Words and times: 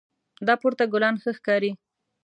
دا 0.47 0.53
پورته 0.61 0.83
ګلان 0.93 1.15
ښه 1.21 1.31
ښکاري 1.37 1.71